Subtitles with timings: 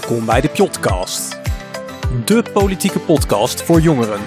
[0.00, 1.40] Welkom bij de Pjotcast.
[2.24, 4.20] De politieke podcast voor jongeren.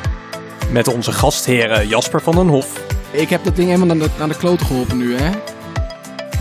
[0.71, 4.27] Met onze gastheren Jasper van den Hof, Ik heb dat ding helemaal naar de, naar
[4.27, 5.31] de kloten geholpen nu, hè?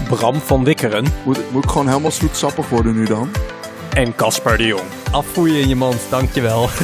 [0.08, 3.30] Bram van Wikkeren Moet, moet ik gewoon helemaal zoetsappig worden nu dan?
[3.95, 4.89] en Casper de Jong.
[5.11, 6.68] Afvoeren in je mand, dankjewel.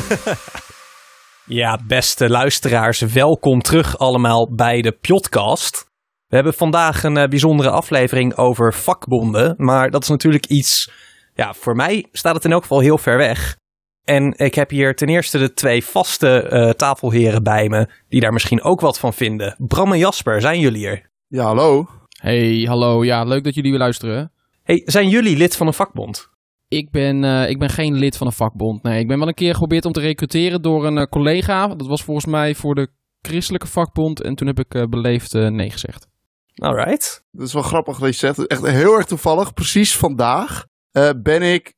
[1.44, 5.86] Ja, beste luisteraars, welkom terug allemaal bij de Pjotcast.
[6.26, 10.90] We hebben vandaag een eh, bijzondere aflevering over vakbonden, maar dat is natuurlijk iets,
[11.38, 13.56] ja, voor mij staat het in elk geval heel ver weg.
[14.04, 18.32] En ik heb hier ten eerste de twee vaste eh, tafelheren bij me, die daar
[18.32, 19.54] misschien ook wat van vinden.
[19.58, 21.10] Bram en Jasper, zijn jullie er?
[21.26, 21.88] Ja, hallo.
[22.20, 23.04] Hey, hallo.
[23.04, 24.32] Ja, leuk dat jullie weer luisteren.
[24.62, 26.30] Hey, zijn jullie lid van een vakbond?
[26.68, 28.82] Ik ben, eh, ik ben geen lid van een vakbond.
[28.82, 31.68] Nee, ik ben wel een keer geprobeerd om te recruteren door een eh, collega.
[31.68, 32.88] Dat was volgens mij voor de
[33.20, 34.22] christelijke vakbond.
[34.22, 36.06] En toen heb ik eh, beleefd nee gezegd.
[36.54, 37.24] Alright.
[37.30, 38.46] Dat is wel grappig dat je zegt.
[38.46, 39.54] Echt heel erg toevallig.
[39.54, 40.66] Precies vandaag
[41.04, 41.74] eh, ben ik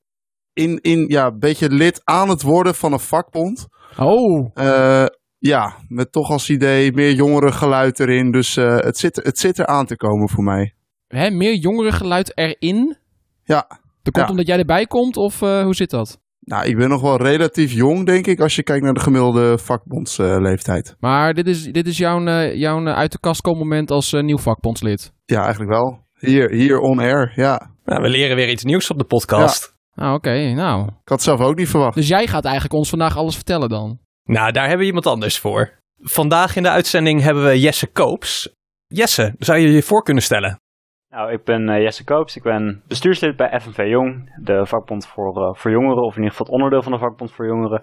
[0.53, 3.67] in, in, ja, een beetje lid aan het worden van een vakbond.
[3.99, 5.05] Oh, Eh,
[5.39, 8.31] ja, met toch als idee meer jongerengeluid erin.
[8.31, 10.75] Dus eh, het, zit, het zit er aan te komen voor mij.
[11.09, 12.97] hè, meer jongerengeluid erin?
[13.45, 13.67] Ja,
[14.03, 14.31] Dat komt Ja.
[14.31, 16.19] omdat jij erbij komt of hoe zit dat?
[16.41, 19.59] nou, ik ben nog wel relatief jong, denk ik, als je kijkt naar de gemiddelde
[19.59, 20.97] vakbondsleeftijd.
[21.01, 22.21] Maar dit is, dit is jouw,
[22.55, 25.13] jouw uit de kast komen moment als nieuw vakbondslid.
[25.25, 25.99] ja, eigenlijk wel.
[26.19, 27.71] Hier, hier on air, ja.
[27.91, 29.77] Nou, we leren weer iets nieuws op de podcast.
[29.95, 30.53] Ah, oké.
[30.53, 30.83] nou.
[30.83, 31.95] Ik had het zelf ook niet verwacht.
[31.95, 33.99] Dus jij gaat eigenlijk ons vandaag alles vertellen dan?
[34.25, 35.71] Nou, daar hebben we iemand anders voor.
[35.99, 38.57] Vandaag in de uitzending hebben we Jesse Koops.
[38.87, 40.61] Jesse, zou je je voor kunnen stellen?
[41.09, 42.37] Nou, ik ben eh, Jesse Koops.
[42.37, 46.31] Ik ben bestuurslid bij FNV Jong, de vakbond voor, eh, voor jongeren, of in ieder
[46.31, 47.83] geval het onderdeel van de vakbond voor jongeren.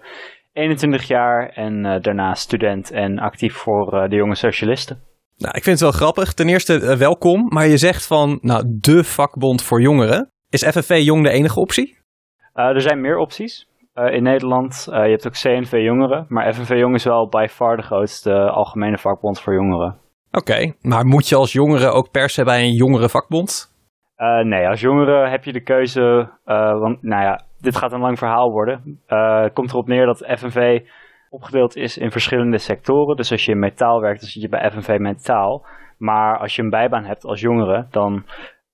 [0.52, 5.02] 21 jaar en eh, daarna student en actief voor eh, de jonge socialisten.
[5.38, 6.32] Nou, ik vind het wel grappig.
[6.34, 7.46] Ten eerste, eh, welkom.
[7.48, 10.32] Maar je zegt van, nou, de vakbond voor jongeren.
[10.48, 11.98] Is FNV Jong de enige optie?
[12.52, 14.86] Eh, er zijn meer opties eh, in Nederland.
[14.90, 18.98] Je hebt ook CNV Jongeren, maar FNV Jong is wel by far de grootste algemene
[18.98, 19.96] vakbond voor jongeren.
[20.30, 23.72] Oké, maar moet je als jongere ook per se bij een jongere vakbond?
[24.16, 28.18] Eh, nee, als jongere heb je de keuze, want nou ja, dit gaat een lang
[28.18, 29.00] verhaal worden.
[29.06, 30.80] Het komt erop neer dat FNV
[31.30, 33.16] opgedeeld is in verschillende sectoren.
[33.16, 35.66] Dus als je in metaal werkt, dan zit je bij FNV metaal.
[35.98, 38.24] Maar als je een bijbaan hebt als jongere, dan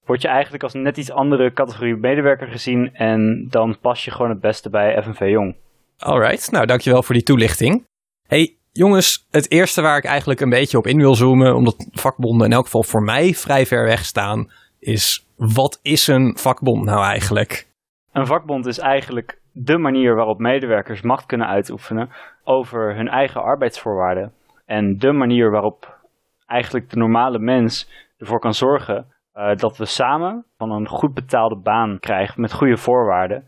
[0.04, 2.94] word je eigenlijk als net iets andere categorie medewerker gezien.
[2.94, 5.56] En dan pas je gewoon het beste bij FNV Jong.
[5.98, 7.84] Alright, nou dankjewel voor die toelichting.
[8.26, 12.46] Hey, jongens, het eerste waar ik eigenlijk een beetje op in wil zoomen, omdat vakbonden
[12.46, 17.04] in elk geval voor mij vrij ver weg staan, is wat is een vakbond nou
[17.04, 17.66] eigenlijk?
[18.12, 22.10] Een vakbond is eigenlijk de manier waarop medewerkers macht kunnen uitoefenen
[22.44, 24.32] over hun eigen arbeidsvoorwaarden.
[24.64, 25.98] En de manier waarop
[26.46, 31.56] eigenlijk de normale mens ervoor kan zorgen eh, dat we samen van een goed betaalde
[31.56, 33.44] baan krijgen met goede voorwaarden.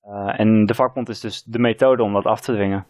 [0.00, 2.86] Eh, en de vakbond is dus de methode om dat af te dwingen.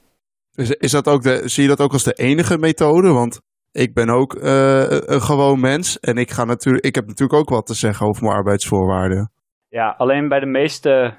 [0.54, 3.12] Is, is dat ook de, zie je dat ook als de enige methode?
[3.12, 3.40] Want
[3.72, 7.48] ik ben ook eh, een gewoon mens en ik, ga natuurlijk, ik heb natuurlijk ook
[7.48, 9.30] wat te zeggen over mijn arbeidsvoorwaarden.
[9.68, 11.14] Ja, alleen bij de meeste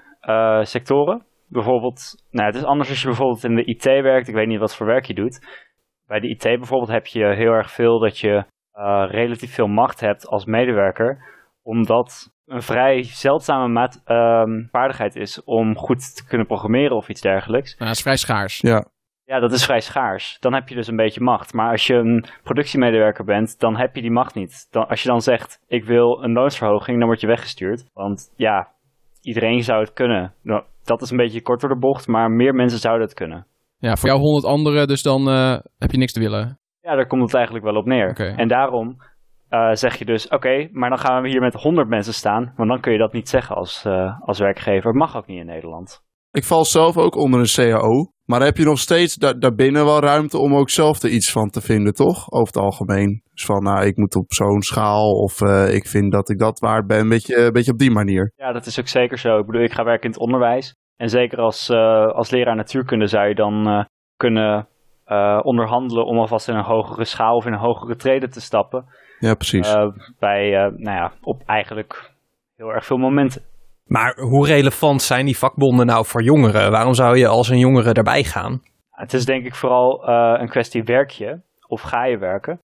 [0.61, 1.26] sectoren.
[1.47, 4.27] Bijvoorbeeld, nou, het is anders als je bijvoorbeeld in de IT werkt.
[4.27, 5.65] Ik weet niet wat voor werk je doet.
[6.07, 9.99] Bij de IT bijvoorbeeld heb je heel erg veel dat je eh, relatief veel macht
[9.99, 11.35] hebt als medewerker.
[11.61, 17.21] Omdat een vrij zeldzame maat, ehm, vaardigheid is om goed te kunnen programmeren of iets
[17.21, 17.75] dergelijks.
[17.75, 18.59] Nou, dat is vrij schaars.
[18.59, 18.85] Ja,
[19.23, 20.37] Ja, dat is vrij schaars.
[20.39, 21.53] Dan heb je dus een beetje macht.
[21.53, 24.67] Maar als je een productiemedewerker bent, dan heb je die macht niet.
[24.71, 27.89] Dan, als je dan zegt, ik wil een loonsverhoging, dan word je weggestuurd.
[27.93, 28.71] Want ja,
[29.27, 30.33] iedereen zou het kunnen.
[30.41, 33.47] Nou, dat is een beetje kort door de bocht, maar meer mensen zouden het kunnen.
[33.77, 36.59] Ja, voor jou honderd anderen, dus dan eh, heb je niks te willen.
[36.79, 38.09] Ja, daar komt het eigenlijk wel op neer.
[38.09, 38.23] Oké.
[38.23, 38.97] En daarom
[39.49, 42.53] eh, zeg je dus, oké, maar dan gaan we hier met 100 mensen staan.
[42.55, 44.87] Want dan kun je dat niet zeggen als, eh, als werkgever.
[44.87, 46.05] Het mag ook niet in Nederland.
[46.31, 48.11] ik val zelf ook onder een CAO.
[48.27, 51.49] Maar heb je nog steeds da daarbinnen wel ruimte om ook zelf er iets van
[51.49, 52.31] te vinden, toch?
[52.31, 53.21] Over het algemeen.
[53.33, 56.59] Dus van, nou, ik moet op zo'n schaal of eh, ik vind dat ik dat
[56.59, 56.99] waard ben.
[56.99, 58.31] Een beetje, een beetje op die manier.
[58.35, 59.39] Ja, dat is ook zeker zo.
[59.39, 60.75] Ik bedoel, ik ga werken in het onderwijs.
[60.97, 63.85] En zeker als, eh, als leraar natuurkunde zou je dan eh,
[64.15, 64.67] kunnen
[65.43, 68.85] onderhandelen om alvast in een hogere schaal of in een hogere treden te stappen.
[69.19, 69.75] Ja, precies.
[70.19, 72.11] Bij, nou ja, op eigenlijk
[72.55, 73.41] heel erg veel momenten.
[73.87, 76.71] Maar hoe relevant zijn die vakbonden nou voor jongeren?
[76.71, 78.61] Waarom zou je als een jongere daarbij gaan?
[78.91, 82.59] Het is denk ik vooral eh, een kwestie werk je of ga je werken.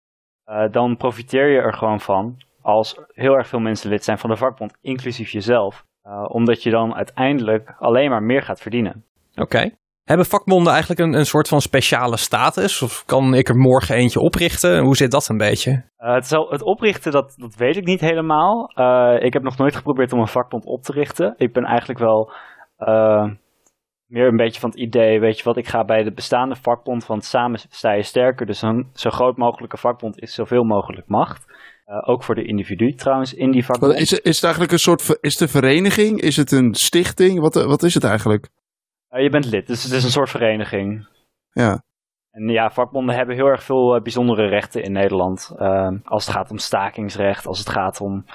[0.46, 4.30] Eh, dan profiteer je er gewoon van als heel erg veel mensen lid zijn van
[4.30, 5.86] de vakbond, inclusief jezelf.
[6.02, 9.06] Eh, omdat je dan uiteindelijk alleen maar meer gaat verdienen.
[9.36, 9.70] Oké.
[10.04, 12.82] Hebben vakbonden eigenlijk een, een soort van speciale status?
[12.82, 14.80] Of kan ik er morgen eentje oprichten?
[14.80, 15.84] Hoe zit dat een beetje?
[15.98, 18.72] Eh, het, zal- het oprichten, dat, dat weet ik niet helemaal.
[18.74, 21.34] Eh, ik heb nog nooit geprobeerd om een vakbond op te richten.
[21.38, 22.32] Ik ben eigenlijk wel
[24.06, 27.06] meer een beetje van het idee, weet je wat, ik ga bij de bestaande vakbond,
[27.06, 28.46] want samen sta je sterker.
[28.46, 31.46] Dus een zo groot mogelijke vakbond is zoveel mogelijk macht.
[32.06, 33.94] ook voor de individu trouwens in die vakbond.
[33.96, 36.22] Is, is het eigenlijk een soort, is het een vereniging?
[36.22, 37.40] Is het een stichting?
[37.40, 38.50] Wat, wat is het eigenlijk?
[39.20, 41.08] Je bent lid, dus het is een soort vereniging.
[41.52, 41.84] Ja.
[42.32, 45.54] En ja, vakbonden hebben heel erg veel uh, bijzondere rechten in Nederland.
[45.58, 48.26] Uh, als het gaat om stakingsrecht, als het gaat om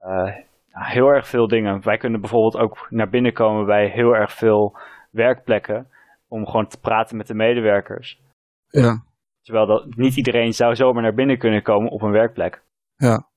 [0.00, 0.34] uh,
[0.68, 1.84] heel erg veel dingen.
[1.84, 4.78] Wij kunnen bijvoorbeeld ook naar binnen komen bij heel erg veel
[5.10, 5.88] werkplekken.
[6.28, 8.20] Om gewoon te praten met de medewerkers.
[8.68, 9.04] Ja.
[9.42, 12.62] Terwijl dat, niet iedereen zou zomaar naar binnen kunnen komen op een werkplek.
[12.96, 13.28] Ja.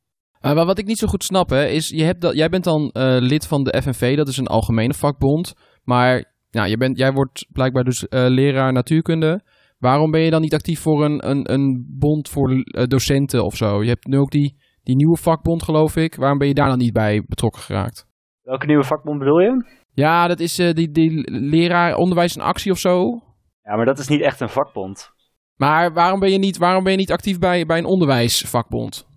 [0.42, 2.92] maar wat ik niet zo goed snap, hè, is je hebt dat, jij bent dan
[3.20, 5.54] lid van de FNV, dat is een algemene vakbond.
[5.84, 9.42] Maar ja, je bent, jij wordt blijkbaar dus leraar natuurkunde.
[9.82, 13.56] Waarom ben je dan niet actief voor een, een, een bond voor eh, docenten of
[13.56, 13.84] zo?
[13.84, 16.16] Je hebt nu ook die, die nieuwe vakbond, geloof ik.
[16.16, 18.08] Waarom ben je daar dan niet bij betrokken geraakt?
[18.42, 19.66] Welke nieuwe vakbond bedoel je?
[19.94, 23.22] Ja, dat is uh, die, die leraar onderwijs en actie of zo.
[23.64, 25.12] Ja, maar dat is niet echt een vakbond.
[25.56, 29.08] Maar waarom ben je niet, waarom ben je niet actief bij, bij een onderwijsvakbond?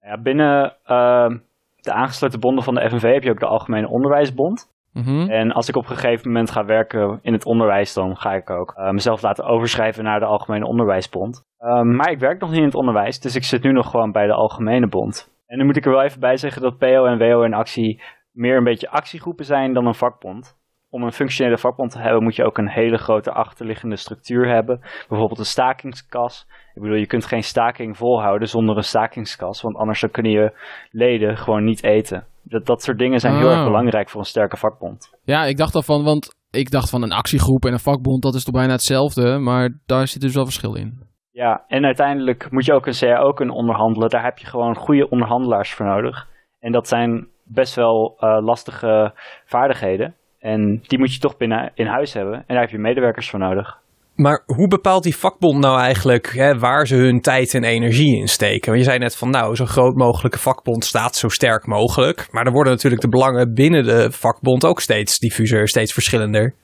[0.00, 1.28] Ja, binnen uh,
[1.76, 4.70] de aangesloten bonden van de FNV heb je ook de Algemene Onderwijsbond.
[4.98, 5.30] Mhm.
[5.30, 8.50] En als ik op een gegeven moment ga werken in het onderwijs, dan ga ik
[8.50, 11.44] ook uh, mezelf laten overschrijven naar de Algemene Onderwijsbond.
[11.60, 14.12] Uh, maar ik werk nog niet in het onderwijs, dus ik zit nu nog gewoon
[14.12, 15.36] bij de Algemene Bond.
[15.46, 18.02] En dan moet ik er wel even bij zeggen dat PO en WO en actie
[18.32, 20.57] meer een beetje actiegroepen zijn dan een vakbond.
[20.90, 24.80] Om een functionele vakbond te hebben moet je ook een hele grote achterliggende structuur hebben.
[25.08, 26.46] Bijvoorbeeld een stakingskas.
[26.74, 30.52] Ik bedoel, je kunt geen staking volhouden zonder een stakingskas, want anders dan kunnen je
[30.90, 32.26] leden gewoon niet eten.
[32.42, 33.64] Dat, dat soort dingen zijn heel erg Oh.
[33.64, 35.10] belangrijk voor een sterke vakbond.
[35.22, 38.34] Ja, ik dacht al van, want ik dacht van een actiegroep en een vakbond, dat
[38.34, 39.38] is toch bijna hetzelfde.
[39.38, 41.06] Maar daar zit dus wel verschil in.
[41.30, 44.08] Ja, en uiteindelijk moet je ook een CAO kunnen onderhandelen.
[44.08, 46.26] Daar heb je gewoon goede onderhandelaars voor nodig.
[46.60, 49.12] En dat zijn best wel uh, lastige
[49.44, 50.14] vaardigheden.
[50.38, 52.34] En die moet je toch binnen in huis hebben.
[52.34, 53.78] En daar heb je medewerkers voor nodig.
[54.14, 58.28] Maar hoe bepaalt die vakbond nou eigenlijk hè, waar ze hun tijd en energie in
[58.28, 58.66] steken?
[58.66, 62.28] Want je zei net van nou, zo'n groot mogelijke vakbond staat zo sterk mogelijk.
[62.30, 66.54] Maar dan worden natuurlijk de belangen binnen de vakbond ook steeds diffuser, steeds verschillender.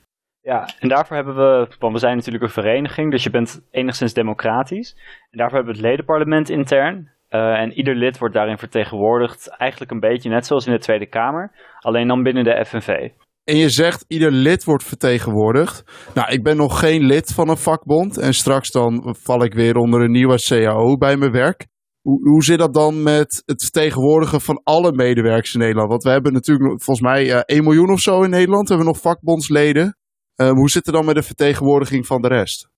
[0.40, 4.12] Ja, en daarvoor hebben we, want we zijn natuurlijk een vereniging, dus je bent enigszins
[4.12, 4.96] democratisch.
[5.30, 7.10] En daarvoor hebben we het ledenparlement intern.
[7.30, 11.06] Uh, en ieder lid wordt daarin vertegenwoordigd, eigenlijk een beetje net zoals in de Tweede
[11.06, 13.08] Kamer, alleen dan binnen de FNV.
[13.44, 15.84] En je zegt ieder lid wordt vertegenwoordigd.
[16.14, 18.18] Nou, ik ben nog geen lid van een vakbond.
[18.18, 21.66] En straks dan val ik weer onder een nieuwe CAO bij mijn werk.
[22.00, 25.88] Hoe, hoe zit dat dan met het vertegenwoordigen van alle medewerkers in Nederland?
[25.88, 28.68] Want we hebben natuurlijk volgens mij uh, 1 miljoen of zo in Nederland.
[28.68, 29.96] We hebben nog vakbondsleden.
[30.36, 32.68] Uh, hoe zit het dan met de vertegenwoordiging van de rest?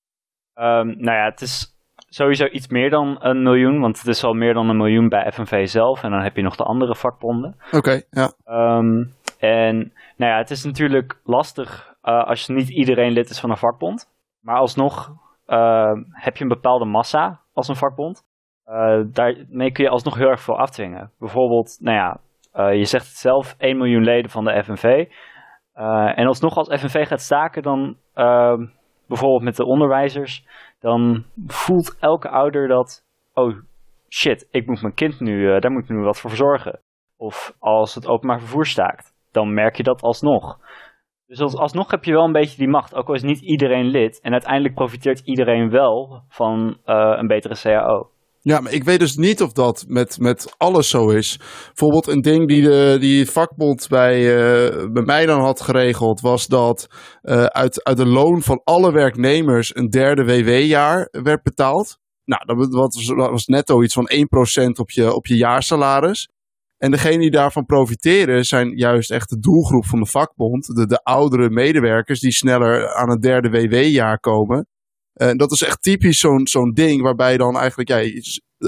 [0.54, 1.76] Um, nou ja, het is
[2.08, 3.80] sowieso iets meer dan een miljoen.
[3.80, 6.02] Want het is al meer dan een miljoen bij FNV zelf.
[6.02, 7.56] En dan heb je nog de andere vakbonden.
[7.66, 8.32] Oké, okay, ja.
[8.76, 13.50] Um, en nou ja, het is natuurlijk lastig uh, als niet iedereen lid is van
[13.50, 14.10] een vakbond.
[14.40, 15.08] Maar alsnog
[15.46, 18.24] uh, heb je een bepaalde massa als een vakbond.
[18.66, 21.10] Uh, daarmee kun je alsnog heel erg veel afdwingen.
[21.18, 22.20] Bijvoorbeeld, nou ja,
[22.70, 25.06] je zegt het zelf, 1 miljoen leden van de FNV.
[26.14, 27.96] en alsnog als FNV gaat staken, dan
[29.06, 30.46] bijvoorbeeld met de onderwijzers,
[30.80, 33.04] dan voelt elke ouder dat,
[33.34, 33.56] oh
[34.08, 36.80] shit, ik moet mijn kind nu, daar moet ik nu wat voor zorgen.
[37.16, 40.58] Of als het openbaar vervoer staakt dan merk je dat alsnog.
[41.26, 43.86] Dus als, alsnog heb je wel een beetje die macht, ook al is niet iedereen
[43.86, 44.20] lid.
[44.20, 48.08] En uiteindelijk profiteert iedereen wel van uh, een betere CAO.
[48.40, 51.36] Ja, maar ik weet dus niet of dat met, met alles zo is.
[51.66, 56.20] Bijvoorbeeld een ding die de die vakbond bij, uh, bij mij dan had geregeld...
[56.20, 56.88] was dat
[57.22, 61.98] uh, uit, uit de loon van alle werknemers een derde WW-jaar werd betaald.
[62.24, 66.28] Nou, dat was, dat was netto iets van 1% op je, op je jaarsalaris.
[66.78, 70.66] En degenen die daarvan profiteren zijn juist echt de doelgroep van de vakbond.
[70.66, 74.66] De, de oudere medewerkers die sneller aan het derde WW-jaar komen.
[75.12, 78.20] En dat is echt typisch zo'n zo'n ding waarbij dan eigenlijk, ja,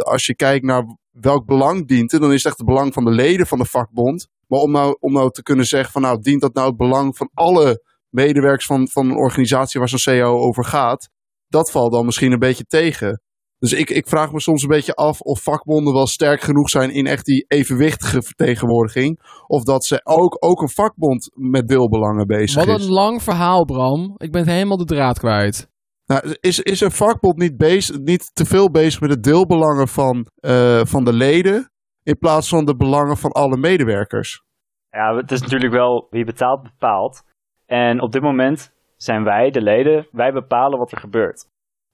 [0.02, 3.04] als je kijkt naar welk belang dient het, dan is het echt het belang van
[3.04, 4.28] de leden van de vakbond.
[4.46, 7.16] Maar om nou, om nou te kunnen zeggen van nou, dient dat nou het belang
[7.16, 11.08] van alle medewerkers van, van een organisatie waar zo'n CAO over gaat,
[11.48, 13.22] dat valt dan misschien een beetje tegen.
[13.58, 16.90] Dus ik, ik vraag me soms een beetje af of vakbonden wel sterk genoeg zijn
[16.90, 19.20] in echt die evenwichtige vertegenwoordiging.
[19.46, 22.84] Of dat ze ook, ook een vakbond met deelbelangen bezig Wat is.
[22.84, 24.14] een lang verhaal, Bram.
[24.16, 25.70] Ik ben helemaal de draad kwijt.
[26.06, 30.26] Nou, is, is een vakbond niet, bezig, niet te veel bezig met de deelbelangen van,
[30.40, 31.70] uh, van de leden
[32.02, 34.42] in plaats van de belangen van alle medewerkers?
[34.90, 37.22] Ja, het is natuurlijk wel wie betaalt, bepaalt.
[37.66, 41.46] En op dit moment zijn wij, de leden, wij bepalen wat er gebeurt.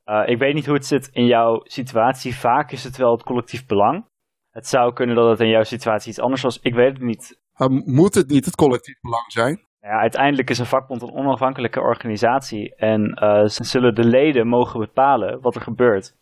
[0.06, 2.36] Uh, ik weet niet hoe het zit in jouw situatie.
[2.36, 4.04] Vaak is het wel het collectief belang.
[4.50, 6.58] Het zou kunnen dat het in jouw situatie iets anders was.
[6.60, 7.40] Ik weet het niet.
[7.84, 9.66] Moet het niet het collectief belang zijn?
[9.80, 15.40] Ja, uiteindelijk is een vakbond een onafhankelijke organisatie en uh, zullen de leden mogen bepalen
[15.40, 16.14] wat er gebeurt.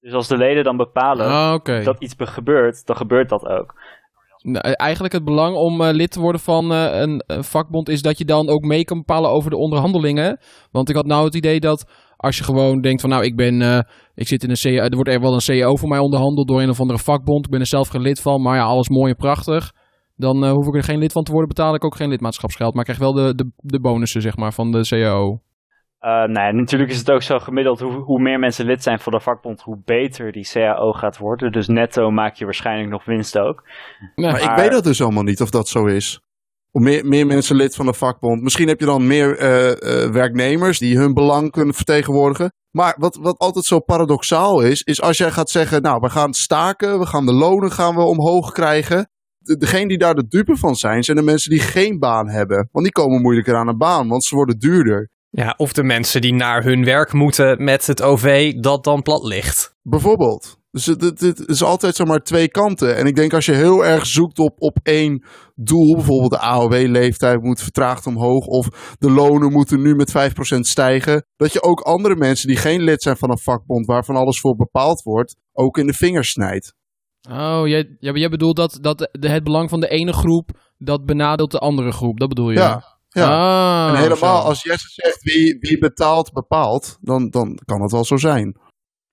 [0.00, 3.74] Dus als de leden dan bepalen ah, dat iets gebeurt, dan gebeurt dat ook.
[4.42, 8.02] Nou, eigenlijk het belang om uh, lid te worden van uh, een, een, vakbond is
[8.02, 10.38] dat je dan ook mee kan bepalen over de onderhandelingen.
[10.70, 11.86] Want ik had nou het idee dat
[12.24, 13.78] als je gewoon denkt van nou ik ben, uh,
[14.14, 16.62] ik zit in een CEO, er wordt er wel een CEO voor mij onderhandeld door
[16.62, 17.44] een of andere vakbond.
[17.44, 19.72] Ik ben er zelf geen lid van, maar ja alles mooi en prachtig.
[20.16, 22.74] Dan hoef ik er geen lid van te worden, betaal ik ook geen lidmaatschapsgeld.
[22.74, 25.40] Maar ik krijg wel de, de, de bonussen zeg maar van de CEO.
[26.00, 29.12] Uh, nee, natuurlijk is het ook zo gemiddeld, hoe, hoe, meer mensen lid zijn van
[29.12, 31.52] de vakbond, hoe beter die CAO gaat worden.
[31.52, 33.62] Dus netto maak je waarschijnlijk nog winst ook.
[34.14, 36.20] maar, ik weet dat dus allemaal niet of dat zo is.
[36.76, 38.42] Om meer, meer mensen lid van de vakbond.
[38.42, 42.52] Misschien heb je dan meer uh, uh, werknemers die hun belang kunnen vertegenwoordigen.
[42.70, 46.32] Maar wat, wat altijd zo paradoxaal is, is als jij gaat zeggen, nou we gaan
[46.32, 49.08] staken, we gaan de lonen gaan we omhoog krijgen.
[49.38, 52.68] De, degene die daar de dupe van zijn, zijn de mensen die geen baan hebben.
[52.72, 55.10] Want die komen moeilijker aan een baan, want ze worden duurder.
[55.30, 59.24] Ja, of de mensen die naar hun werk moeten met het OV dat dan plat
[59.24, 59.74] ligt.
[59.82, 60.58] Bijvoorbeeld.
[60.74, 62.96] Dus het, het, is altijd zomaar twee kanten.
[62.96, 67.42] En ik denk als je heel erg zoekt op, op één doel, bijvoorbeeld de AOW-leeftijd
[67.42, 72.16] moet vertraagd omhoog, of de lonen moeten nu met 5% stijgen, dat je ook andere
[72.16, 75.86] mensen die geen lid zijn van een vakbond, waarvan alles voor bepaald wordt, ook in
[75.86, 76.74] de vingers snijdt.
[77.30, 81.58] Oh, jij, jij bedoelt dat, dat het belang van de ene groep, dat benadeelt de
[81.58, 82.58] andere groep, dat bedoel je?
[82.58, 83.28] Ja, ja.
[83.28, 88.04] Ah, en helemaal als Jesse zegt wie, wie betaalt, bepaalt, dan, dan kan het wel
[88.04, 88.56] zo zijn.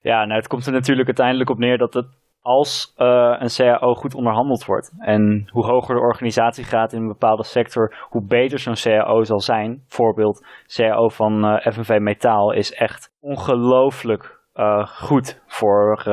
[0.01, 2.07] Ja, nou, het komt er natuurlijk uiteindelijk op neer dat het
[2.41, 7.07] als uh, een CAO goed onderhandeld wordt en hoe hoger de organisatie gaat in een
[7.07, 9.83] bepaalde sector, hoe beter zo'n CAO zal zijn.
[9.87, 16.03] Voorbeeld, CAO van uh, eh, FNV Metaal is echt ongelooflijk uh, goed voor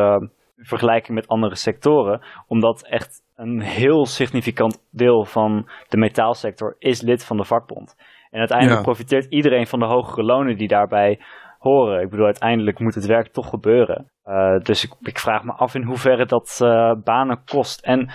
[0.57, 7.25] vergelijking met andere sectoren, omdat echt een heel significant deel van de metaalsector is lid
[7.25, 7.97] van de vakbond.
[8.31, 11.21] En uiteindelijk profiteert iedereen van de hogere lonen die daarbij
[11.59, 12.03] horen.
[12.03, 14.11] Ik bedoel, uiteindelijk moet het werk toch gebeuren.
[14.25, 17.81] Uh, dus ik, ik, vraag me af in hoeverre dat uh, banen kost.
[17.81, 18.11] En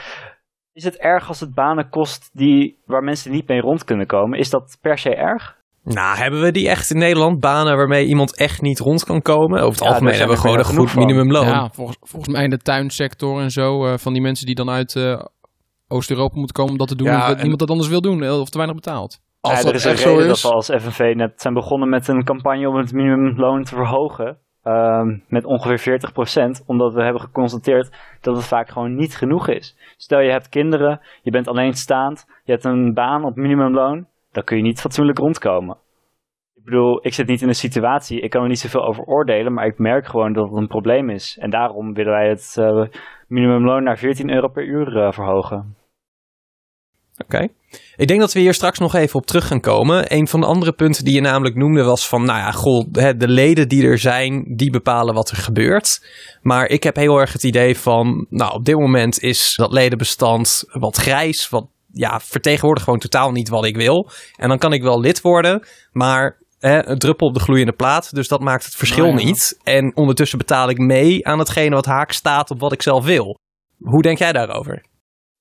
[0.73, 4.39] is het erg als het banen kost die, waar mensen niet mee rond kunnen komen?
[4.39, 5.62] Is dat per se erg?
[5.83, 7.39] Nou, hebben we die echt in Nederland?
[7.39, 9.62] Banen waarmee iemand echt niet rond kan komen?
[9.62, 11.47] Over het algemeen hebben we gewoon een goed minimumloon.
[11.47, 13.88] Ja, volgens, volgens mij in de tuinsector en zo.
[13.88, 15.21] Uh, van die mensen die dan uit uh,
[15.88, 17.07] Oost-Europa moeten komen om dat te doen.
[17.07, 19.19] Ja, niemand dat anders wil doen eh, of te weinig betaalt.
[19.43, 20.27] Als ja, er is een reden is...
[20.27, 24.38] dat we als FNV net zijn begonnen met een campagne om het minimumloon te verhogen.
[24.63, 26.00] Uh, met ongeveer
[26.62, 29.77] 40%, omdat we hebben geconstateerd dat het vaak gewoon niet genoeg is.
[29.97, 34.57] Stel je hebt kinderen, je bent alleenstaand, je hebt een baan op minimumloon dan kun
[34.57, 35.77] je niet fatsoenlijk rondkomen.
[36.55, 39.53] Ik bedoel, ik zit niet in een situatie, ik kan er niet zoveel over oordelen,
[39.53, 41.38] maar ik merk gewoon dat het een probleem is.
[41.38, 42.85] En daarom willen wij het uh,
[43.27, 45.75] minimumloon naar 14 euro per uur uh, verhogen.
[47.17, 47.48] Oké.
[47.96, 50.13] Ik denk dat we hier straks nog even op terug gaan komen.
[50.13, 53.27] Een van de andere punten die je namelijk noemde was van, nou ja, goh, de
[53.27, 56.05] leden die er zijn, die bepalen wat er gebeurt.
[56.41, 60.63] Maar ik heb heel erg het idee van, nou, op dit moment is dat ledenbestand
[60.67, 64.10] wat grijs, wat ja, vertegenwoordigt gewoon totaal niet wat ik wil.
[64.36, 68.15] En dan kan ik wel lid worden, maar hè, een druppel op de gloeiende plaat.
[68.15, 69.60] Dus dat maakt het verschil nou niet.
[69.63, 73.39] En ondertussen betaal ik mee aan hetgene wat haak staat op wat ik zelf wil.
[73.77, 74.84] Hoe denk jij daarover?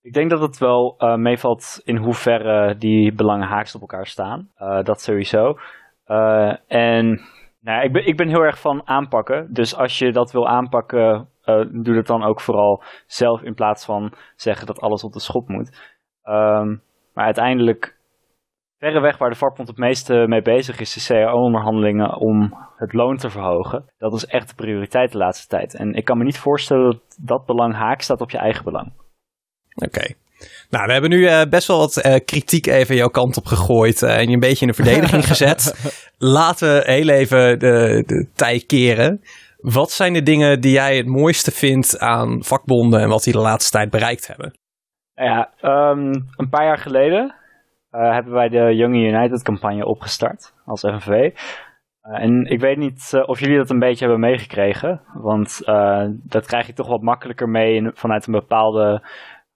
[0.02, 4.48] Ik denk dat het wel uh, meevalt in hoeverre die belangen haaks op elkaar staan.
[4.58, 5.58] Uh, dat sowieso.
[6.06, 7.20] Uh, en
[7.60, 9.52] nou, ik, ben, ik ben heel erg van aanpakken.
[9.52, 11.28] Dus als je dat wil aanpakken,
[11.70, 15.48] doe het dan ook vooral zelf in plaats van zeggen dat alles op de schop
[15.48, 15.96] moet.
[16.24, 16.82] Um,
[17.14, 17.96] maar uiteindelijk,
[18.78, 23.30] verreweg waar de vakbond het meeste mee bezig is, de CAO-onderhandelingen om het loon te
[23.30, 23.84] verhogen.
[23.98, 25.74] Dat is echt de prioriteit de laatste tijd.
[25.74, 28.92] En ik kan me niet voorstellen dat dat belang haak staat op je eigen belang.
[29.74, 30.14] Oké.
[30.70, 34.02] Nou, we hebben nu uh, best wel wat uh, kritiek even jouw kant op gegooid
[34.02, 35.92] uh, en je een beetje in de verdediging gezet.
[36.18, 39.20] Laten we heel even de, de tij keren.
[39.56, 43.38] Wat zijn de dingen die jij het mooiste vindt aan vakbonden en wat die de
[43.38, 44.58] laatste tijd bereikt hebben?
[45.14, 47.34] Ja, um, een paar jaar geleden
[47.92, 51.08] uh, hebben wij de Young United campagne opgestart als FNV.
[51.08, 51.30] Uh,
[52.00, 55.62] eh, en ik weet niet uh, of jullie dat een beetje hebben meegekregen, want
[56.22, 59.02] dat krijg je toch wat makkelijker mee in, vanuit een bepaalde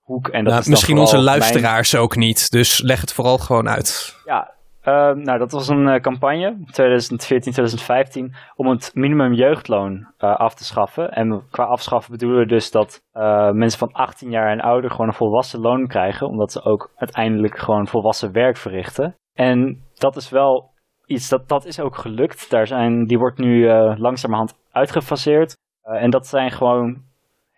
[0.07, 0.29] hoek.
[0.29, 4.17] En dat nou, is misschien onze luisteraars ook niet, dus leg het vooral gewoon uit.
[4.25, 4.95] Ja, uh,
[5.25, 10.65] nou, dat was een uh, campagne, 2014, 2015, om het minimum jeugdloon uh, af te
[10.65, 11.11] schaffen.
[11.11, 15.07] En qua afschaffen bedoelen we dus dat uh, mensen van 18 jaar en ouder gewoon
[15.07, 19.15] een volwassen loon krijgen, omdat ze ook uiteindelijk gewoon volwassen werk verrichten.
[19.33, 20.71] En dat is wel
[21.07, 22.51] iets, dat, dat is ook gelukt.
[22.51, 25.57] Daar zijn, die wordt nu langzamerhand uitgefaseerd.
[25.83, 27.06] en dat zijn gewoon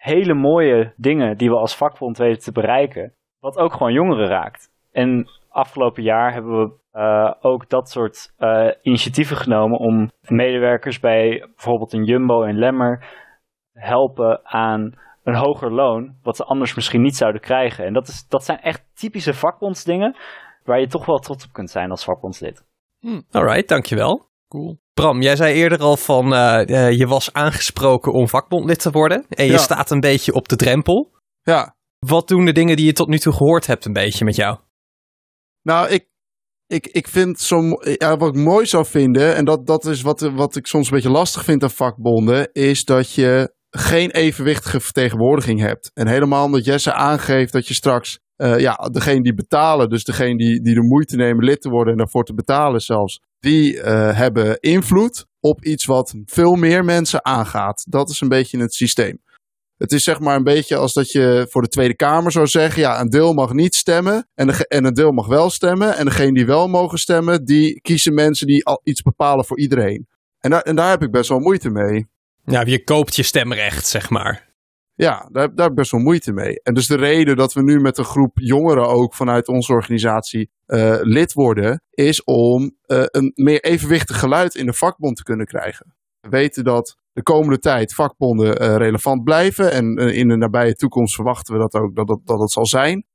[0.08, 4.70] hele mooie dingen die we als vakbond weten te bereiken, wat ook gewoon jongeren raakt.
[4.92, 11.38] En afgelopen jaar hebben we uh, ook dat soort uh, initiatieven genomen om medewerkers bij
[11.54, 13.06] bijvoorbeeld een Jumbo en Lemmer
[13.72, 17.84] helpen aan een hoger loon, wat ze anders misschien niet zouden krijgen.
[17.84, 20.16] En dat, is, dat zijn echt typische vakbondsdingen
[20.64, 22.66] waar je toch wel trots op kunt zijn als vakbondslid.
[23.00, 23.22] Hmm.
[23.30, 24.26] Alright, dankjewel.
[24.48, 24.78] Cool.
[24.98, 29.46] Bram, jij zei eerder al van uh, je was aangesproken om vakbondlid te worden en
[29.46, 31.12] je staat een beetje op de drempel.
[31.42, 31.76] Ja.
[31.98, 34.58] Wat doen de dingen die je tot nu toe gehoord hebt een beetje met jou?
[35.62, 36.08] Nou, ik,
[36.66, 40.20] ik, ik vind zo, ja, wat ik mooi zou vinden, en dat, dat is wat,
[40.20, 45.60] wat ik soms een beetje lastig vind aan vakbonden, is dat je geen evenwichtige vertegenwoordiging
[45.60, 45.90] hebt.
[45.94, 50.36] En helemaal omdat Jesse aangeeft dat je straks, uh, ja, degene die betalen, dus degene
[50.36, 53.82] die, die de moeite nemen lid te worden en daarvoor te betalen zelfs, die uh,
[54.16, 57.84] hebben invloed op iets wat veel meer mensen aangaat.
[57.88, 59.20] Dat is een beetje het systeem.
[59.76, 62.80] Het is zeg maar een beetje als dat je voor de Tweede Kamer zou zeggen:
[62.80, 65.96] ja, een deel mag niet stemmen en, de, en een deel mag wel stemmen.
[65.96, 70.08] En degene die wel mogen stemmen, die kiezen mensen die al iets bepalen voor iedereen.
[70.38, 72.06] En, daar en daar heb ik best wel moeite mee.
[72.44, 74.48] Ja, je koopt je stemrecht, zeg maar.
[74.94, 76.60] Ja, daar, daar heb ik best wel moeite mee.
[76.62, 80.50] En dus de reden dat we nu met een groep jongeren ook vanuit onze organisatie
[80.68, 85.46] uh, lid worden, is om uh, een meer evenwichtig geluid in de vakbond te kunnen
[85.46, 85.94] krijgen.
[86.20, 89.72] We weten dat de komende tijd vakbonden uh, relevant blijven.
[89.72, 93.06] En in de nabije toekomst verwachten we dat ook dat dat het zal zijn.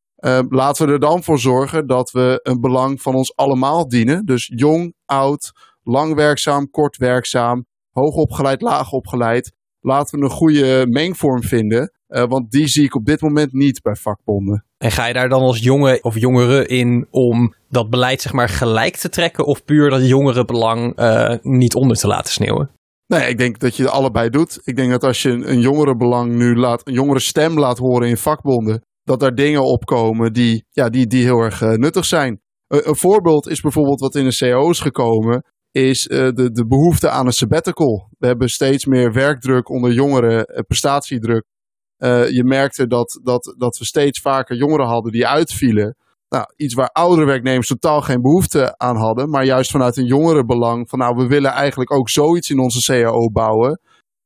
[0.49, 4.25] Laten we er dan voor zorgen dat we een belang van ons allemaal dienen.
[4.25, 9.53] Dus jong, oud, lang werkzaam, kort werkzaam, hoogopgeleid, laagopgeleid.
[9.79, 11.91] Laten we een goede mengvorm vinden.
[12.13, 14.65] Uh, want die zie ik op dit moment niet bij vakbonden.
[14.77, 18.49] En ga je daar dan als jongen of jongere in om dat beleid zeg maar
[18.49, 19.45] gelijk te trekken?
[19.45, 22.69] Of puur dat jongerenbelang uh, niet onder te laten sneeuwen?
[23.07, 24.59] Nee, ik denk dat je allebei doet.
[24.63, 28.17] Ik denk dat als je een, jongerenbelang nu laat, een jongere stem laat horen in
[28.17, 32.41] vakbonden, dat daar dingen opkomen die, ja, die, die heel erg uh, nuttig zijn.
[32.67, 36.67] Een, een, voorbeeld is bijvoorbeeld wat in de CO is gekomen, is uh, de, de
[36.67, 38.09] behoefte aan een sabbatical.
[38.17, 40.45] We hebben steeds meer werkdruk onder jongeren,
[42.03, 42.35] prestatiedruk.
[42.35, 45.95] je merkte dat, dat, dat we steeds vaker jongeren hadden die uitvielen.
[46.29, 50.89] Nou, iets waar oudere werknemers totaal geen behoefte aan hadden, maar juist vanuit een jongerenbelang
[50.89, 53.79] van nou, we willen eigenlijk ook zoiets in onze CAO bouwen.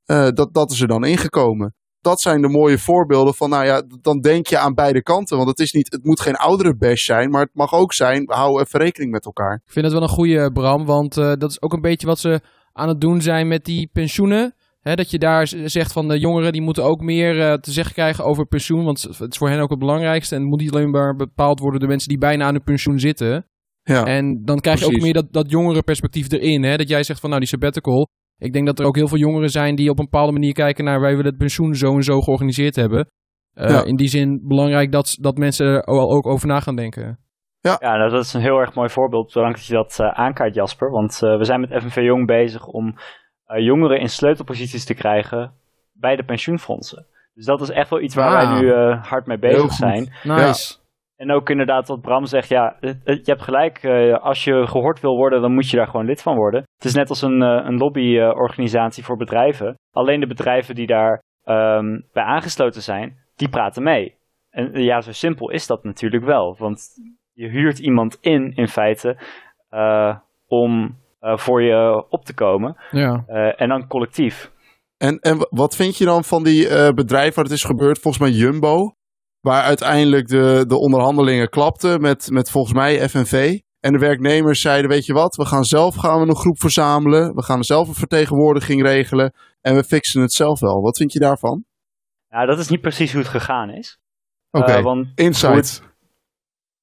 [0.05, 1.75] Uh, dat, dat is er dan ingekomen.
[2.01, 5.37] Dat zijn de mooie voorbeelden van, nou ja, dan denk je aan beide kanten.
[5.37, 8.31] Want het, is niet, het moet geen oudere bash zijn, maar het mag ook zijn,
[8.31, 9.53] houden even rekening met elkaar.
[9.65, 12.19] Ik vind het wel een goede, Bram, want uh, dat is ook een beetje wat
[12.19, 12.41] ze
[12.73, 14.55] aan het doen zijn met die pensioenen.
[14.87, 17.93] He, dat je daar zegt van de jongeren die moeten ook meer uh, te zeggen
[17.93, 18.83] krijgen over pensioen.
[18.83, 20.35] Want het is voor hen ook het belangrijkste.
[20.35, 22.99] En het moet niet alleen maar bepaald worden door mensen die bijna aan hun pensioen
[22.99, 23.45] zitten.
[23.83, 24.95] Ja, en dan krijg precies.
[24.95, 26.63] je ook meer dat, dat jongerenperspectief erin.
[26.63, 26.75] Hè?
[26.75, 28.07] Dat jij zegt van nou die sabbatical.
[28.37, 30.83] Ik denk dat er ook heel veel jongeren zijn die op een bepaalde manier kijken
[30.83, 33.09] naar wij willen het pensioen zo en zo georganiseerd hebben.
[33.53, 33.83] Uh, ja.
[33.83, 37.19] In die zin belangrijk dat, dat mensen er ook over na gaan denken.
[37.59, 39.33] Ja, ja nou, dat is een heel erg mooi voorbeeld.
[39.33, 40.91] Bedankt dat je dat uh, aankaart, Jasper.
[40.91, 42.95] Want uh, we zijn met FNV Jong bezig om
[43.55, 45.53] jongeren in sleutelposities te krijgen
[45.93, 47.05] bij de pensioenfondsen.
[47.33, 48.49] Dus dat is echt wel iets waar ah.
[48.49, 50.13] wij nu uh, hard mee bezig zijn.
[50.23, 50.75] Nice.
[50.77, 50.85] Ja.
[51.15, 53.85] En ook inderdaad wat Bram zegt, ja, het, je hebt gelijk.
[54.21, 56.63] Als je gehoord wil worden, dan moet je daar gewoon lid van worden.
[56.75, 59.75] Het is net als een, een lobbyorganisatie voor bedrijven.
[59.91, 64.15] Alleen de bedrijven die daar um, bij aangesloten zijn, die praten mee.
[64.49, 66.55] En ja, zo simpel is dat natuurlijk wel.
[66.57, 66.87] Want
[67.33, 69.17] je huurt iemand in, in feite,
[70.47, 72.77] om voor je op te komen.
[72.91, 73.25] Ja.
[73.27, 74.51] Uh, en dan collectief.
[74.97, 77.99] En, en wat vind je dan van die uh, bedrijven waar het is gebeurd?
[77.99, 78.95] Volgens mij Jumbo.
[79.39, 83.59] Waar uiteindelijk de, de onderhandelingen klapten met, met volgens mij FNV.
[83.79, 87.35] En de werknemers zeiden, weet je wat, we gaan zelf gaan we een groep verzamelen.
[87.35, 89.33] We gaan zelf een vertegenwoordiging regelen.
[89.61, 90.81] En we fixen het zelf wel.
[90.81, 91.65] Wat vind je daarvan?
[92.29, 93.99] Nou, dat is niet precies hoe het gegaan is.
[94.51, 95.11] Oké, okay.
[95.15, 95.83] insight.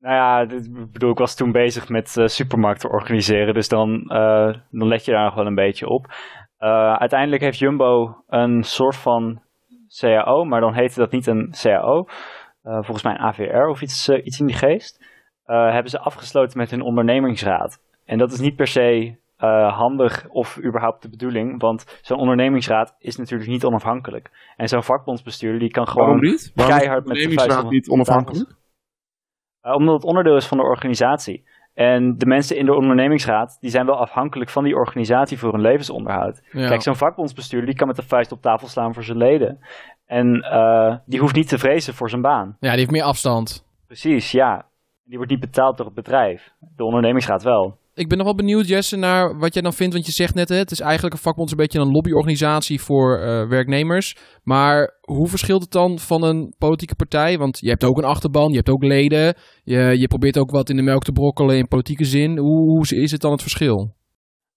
[0.05, 4.55] Nou ja, ik bedoel, ik was toen bezig met uh, supermarkten organiseren, dus dan, uh,
[4.71, 6.07] dan let je daar nog wel een beetje op.
[6.59, 9.43] Uh, uiteindelijk heeft Jumbo een soort van
[10.01, 12.07] CAO, maar dan heette dat niet een CAO.
[12.62, 15.05] volgens mij een AVR of iets, iets in die geest.
[15.47, 17.81] hebben ze afgesloten met hun ondernemingsraad.
[18.05, 19.17] En dat is niet per se
[19.69, 24.31] handig of überhaupt de bedoeling, want zo'n ondernemingsraad is natuurlijk niet onafhankelijk.
[24.57, 26.53] En zo'n vakbondsbestuurder die kan gewoon Waarom niet?
[26.55, 28.62] Waarom keihard met de ondernemingsraad niet onafhankelijk?
[29.64, 31.44] Uh, omdat het onderdeel is van de organisatie.
[31.74, 35.61] En de mensen in de ondernemingsraad, die zijn wel afhankelijk van die organisatie voor hun
[35.61, 36.42] levensonderhoud.
[36.50, 36.68] Ja.
[36.68, 39.59] Kijk, zo'n vakbondsbestuurder, die kan met de vuist op tafel slaan voor zijn leden.
[40.07, 42.57] En uh, die hoeft niet te vrezen voor zijn baan.
[42.61, 43.66] Ja, die heeft meer afstand.
[43.87, 44.66] Precies, ja.
[45.05, 46.53] Die wordt niet betaald door het bedrijf.
[46.77, 47.79] De ondernemingsraad wel.
[47.94, 49.94] Ik ben nog wel benieuwd, Jesse, naar wat jij dan vindt.
[49.94, 53.48] Want je zegt net, het is eigenlijk een vakbond een beetje een lobbyorganisatie voor uh,
[53.48, 54.16] werknemers.
[54.42, 57.38] Maar hoe verschilt het dan van een politieke partij?
[57.38, 59.35] Want je hebt ook een achterban, je hebt ook leden.
[59.62, 62.38] Je, je probeert ook wat in de melk te brokkelen in politieke zin.
[62.38, 63.94] Hoe, hoe is het dan het verschil?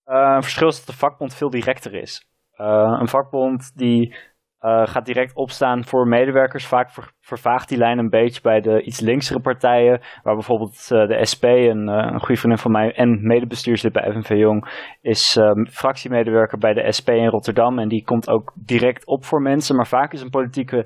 [0.05, 2.25] Uh, een verschil is dat de vakbond veel directer is.
[2.57, 4.15] Uh, een vakbond die
[4.61, 6.67] uh, gaat direct opstaan voor medewerkers.
[6.67, 10.01] Vaak ver, vervaagt die lijn een beetje bij de iets linksere partijen.
[10.23, 14.11] Waar bijvoorbeeld uh, de SP, een, uh, een goede vriendin van mij en medebestuurslid bij
[14.11, 14.67] FNV Jong,
[15.01, 15.39] is
[15.69, 17.79] fractiemedewerker bij de SP in Rotterdam.
[17.79, 19.75] En die komt ook direct op voor mensen.
[19.75, 20.85] Maar vaak is een politieke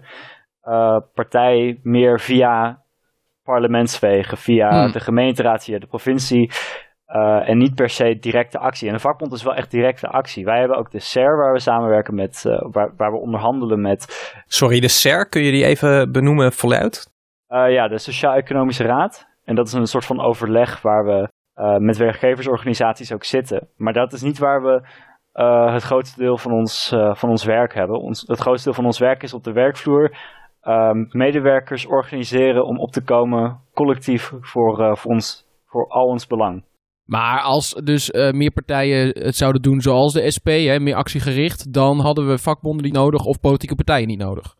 [1.13, 2.81] partij meer via
[3.43, 4.91] parlementswegen, via hmm.
[4.91, 6.51] de gemeenteraad, via de provincie.
[7.15, 8.87] Uh, en niet per se directe actie.
[8.87, 10.45] En de vakbond is wel echt directe actie.
[10.45, 14.31] Wij hebben ook de SER waar we samenwerken met, uh, waar, waar, we onderhandelen met.
[14.47, 17.11] Sorry, de SER, kun je die even benoemen voluit?
[17.49, 19.27] Uh, ja, de Sociaal-Economische Raad.
[19.45, 21.29] En dat is een soort van overleg waar we
[21.79, 23.67] met werkgeversorganisaties ook zitten.
[23.77, 24.81] Maar dat is niet waar we
[25.71, 27.99] het grootste deel van ons, van ons werk hebben.
[27.99, 30.17] Ons, het grootste deel van ons werk is op de werkvloer.
[31.09, 36.63] medewerkers organiseren om op te komen collectief voor, voor, ons, voor al ons belang.
[37.11, 41.73] Maar als dus uh, meer partijen het zouden doen zoals de SP, hè, meer actiegericht,
[41.73, 44.55] dan hadden we vakbonden niet nodig of politieke partijen niet nodig.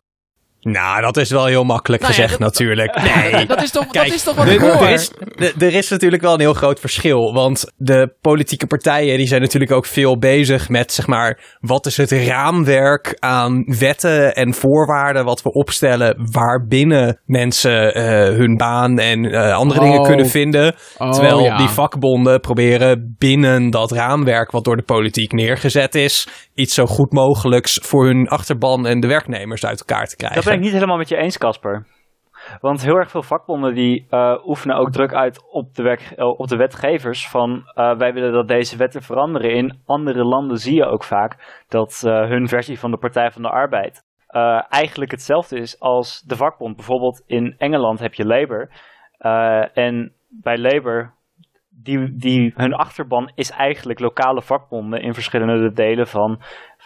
[0.62, 3.02] Nou, dat is wel heel makkelijk nou gezegd natuurlijk.
[3.02, 4.70] Nee, dat is toch, Kijk, dat is toch wat ik hoor.
[4.70, 5.10] Er is,
[5.58, 7.32] er is natuurlijk wel een heel groot verschil.
[7.32, 11.96] Want de politieke partijen die zijn natuurlijk ook veel bezig met, zeg maar, wat is
[11.96, 18.04] het raamwerk aan wetten en voorwaarden wat we opstellen waarbinnen mensen uh,
[18.36, 19.86] hun baan en uh, andere oh.
[19.86, 20.74] dingen kunnen vinden.
[20.98, 21.56] Oh, Terwijl ja.
[21.56, 27.12] die vakbonden proberen binnen dat raamwerk wat door de politiek neergezet is, iets zo goed
[27.12, 30.96] mogelijks voor hun achterban en de werknemers uit elkaar te krijgen ben ik niet helemaal
[30.96, 31.86] met je eens, Casper.
[32.60, 36.26] Want heel erg veel vakbonden die uh, oefenen ook druk uit op de, werk, eh,
[36.26, 39.50] op de wetgevers van uh, wij willen dat deze wetten veranderen.
[39.50, 43.48] In andere landen zie je ook vaak dat hun versie van de Partij van de
[43.48, 44.04] Arbeid
[44.68, 46.76] eigenlijk hetzelfde is als de vakbond.
[46.76, 48.70] Bijvoorbeeld in Engeland heb je Labour.
[49.74, 51.14] en bij Labour,
[51.70, 56.40] die, die, hun achterban is eigenlijk lokale vakbonden in verschillende delen van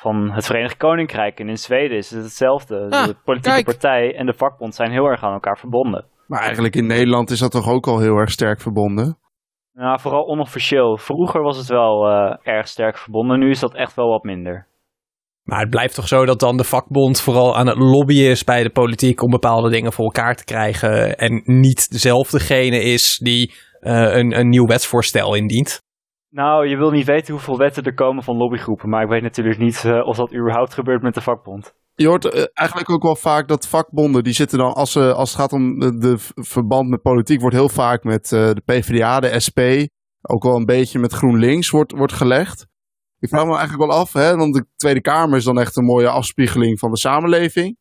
[0.06, 1.40] van het Verenigd Koninkrijk.
[1.40, 2.86] En in Zweden is het hetzelfde.
[2.90, 6.04] Ah, de politieke partij en de vakbond zijn heel erg aan elkaar verbonden.
[6.26, 9.18] Maar eigenlijk in Nederland is dat toch ook al heel erg sterk verbonden?
[9.72, 10.98] Nou, vooral onofficieel.
[10.98, 13.38] Vroeger was het wel uh, erg sterk verbonden.
[13.38, 14.66] Nu is dat echt wel wat minder.
[15.42, 18.62] Maar het blijft toch zo dat dan de vakbond vooral aan het lobbyen is bij
[18.62, 21.16] de politiek om bepaalde dingen voor elkaar te krijgen.
[21.16, 25.85] En niet zelf degene is die uh, een, een nieuw wetsvoorstel indient.
[26.42, 29.58] Nou, je wil niet weten hoeveel wetten er komen van lobbygroepen, maar ik weet natuurlijk
[29.58, 31.74] niet uh, of dat überhaupt gebeurt met de vakbond.
[31.94, 35.30] Je hoort uh, eigenlijk ook wel vaak dat vakbonden, die zitten dan, als, uh, als
[35.30, 39.40] het gaat om de, de, verband met politiek, wordt heel vaak met de PvdA, de
[39.46, 39.60] SP,
[40.22, 42.66] ook wel een beetje met GroenLinks wordt, wordt gelegd.
[43.18, 45.84] Ik vraag me eigenlijk wel af, hè, want de Tweede Kamer is dan echt een
[45.84, 47.76] mooie afspiegeling van de samenleving.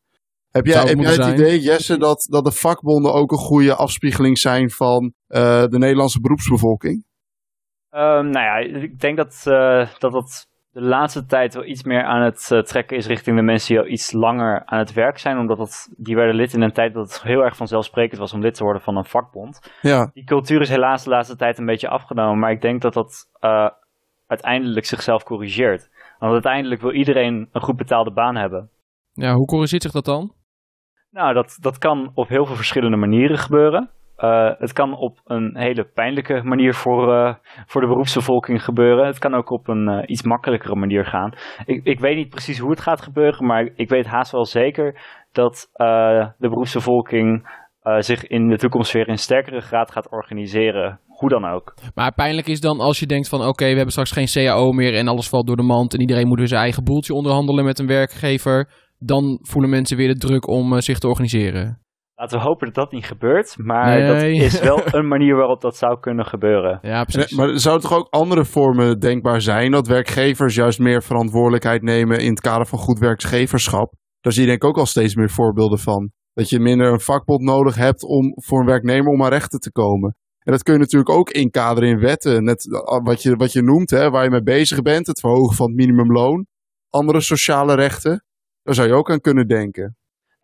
[0.50, 4.38] Heb jij, heb jij het idee, Jesse, dat, dat de vakbonden ook een goede afspiegeling
[4.38, 7.04] zijn van de Nederlandse beroepsbevolking?
[7.96, 12.04] Um, nou ja, ik denk dat, uh, dat dat de laatste tijd wel iets meer
[12.04, 15.18] aan het uh, trekken is richting de mensen die al iets langer aan het werk
[15.18, 15.38] zijn.
[15.38, 18.40] Omdat het, die werden lid in een tijd dat het heel erg vanzelfsprekend was om
[18.40, 19.72] lid te worden van een vakbond.
[19.82, 20.10] Ja.
[20.12, 22.38] Die cultuur is helaas de laatste tijd een beetje afgenomen.
[22.38, 23.68] Maar ik denk dat dat uh,
[24.26, 25.90] uiteindelijk zichzelf corrigeert.
[26.18, 28.70] Want uiteindelijk wil iedereen een goed betaalde baan hebben.
[29.12, 30.34] Ja, hoe corrigeert zich dat dan?
[31.10, 33.90] Nou, dat, dat kan op heel veel verschillende manieren gebeuren.
[34.18, 37.34] Uh, het kan op een hele pijnlijke manier voor, uh,
[37.66, 39.06] voor de beroepsbevolking gebeuren.
[39.06, 41.32] Het kan ook op een uh, iets makkelijkere manier gaan.
[41.64, 45.00] Ik, ik weet niet precies hoe het gaat gebeuren, maar ik weet haast wel zeker
[45.32, 47.48] dat de beroepsbevolking
[47.98, 51.00] zich in de toekomst weer in sterkere graad gaat organiseren.
[51.06, 51.74] Hoe dan ook.
[51.94, 54.94] Maar pijnlijk is dan als je denkt van oké, we hebben straks geen CAO meer
[54.94, 57.78] en alles valt door de mand en iedereen moet weer zijn eigen boeltje onderhandelen met
[57.78, 58.68] een werkgever.
[58.98, 61.85] Dan voelen mensen weer de druk om zich te organiseren.
[62.18, 63.54] Laten we hopen dat dat niet gebeurt.
[63.58, 66.78] Maar dat is wel een manier waarop dat zou kunnen gebeuren.
[66.82, 67.36] Ja, precies.
[67.36, 69.70] Maar zou er toch ook andere vormen denkbaar zijn?
[69.70, 73.94] Dat werkgevers juist meer verantwoordelijkheid nemen in het kader van goed werkgeverschap.
[74.20, 76.10] Daar zie je denk ik ook al steeds meer voorbeelden van.
[76.32, 79.72] Dat je minder een vakbond nodig hebt om voor een werknemer om aan rechten te
[79.72, 80.16] komen.
[80.38, 82.44] En dat kun je natuurlijk ook inkaderen in wetten.
[82.44, 82.66] Net
[83.02, 85.06] wat je, wat je noemt, hè, waar je mee bezig bent.
[85.06, 86.46] Het verhogen van het minimumloon.
[86.90, 88.24] Andere sociale rechten.
[88.62, 89.96] Daar zou je ook aan kunnen denken.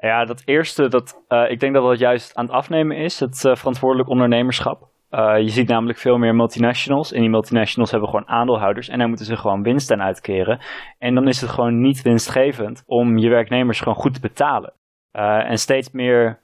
[0.02, 3.44] Ja, dat eerste, dat, uh, ik denk dat dat juist aan het afnemen is, het
[3.44, 4.88] uh, verantwoordelijk ondernemerschap.
[5.10, 7.12] Uh, je ziet namelijk veel meer multinationals.
[7.12, 8.88] En die multinationals hebben gewoon aandeelhouders.
[8.88, 10.60] En daar moeten ze gewoon winst aan uitkeren.
[10.98, 14.72] En dan is het gewoon niet winstgevend om je werknemers gewoon goed te betalen.
[15.12, 16.40] en steeds meer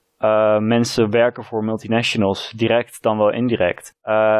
[0.58, 3.94] mensen werken voor multinationals, direct dan wel indirect.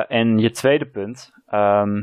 [0.09, 2.03] en je tweede punt, ehm,